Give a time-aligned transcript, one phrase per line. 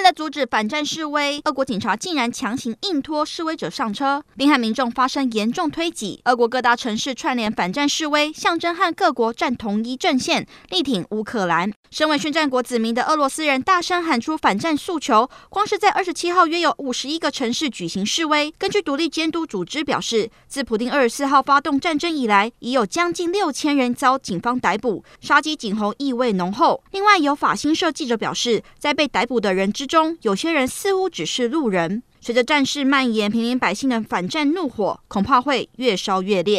[0.00, 6.22] 为了阻止反战示威，俄国警察竟然强行硬拖示威者上车，并和民众发生严重推挤。
[6.24, 11.70] 俄国各大城市串联反战示威，象征和各国站同一阵线，力挺乌克兰。
[11.90, 18.50] 身为宣战国子民的俄罗斯人大声喊出反战诉求，光是在二十七号约有五十一个城市举行示威。
[18.56, 26.82] 根据独立监督组织表示，自普丁二十四号发动战争以来，已有将近六千人遭警方逮捕，杀鸡儆猴意味浓厚。
[26.92, 32.00] 另外，有法新社记者表示，在被逮捕的人之中，有些人似乎只是路人。
[32.20, 36.58] 随着战事蔓延，平民百姓的反战怒火恐怕会越烧越烈。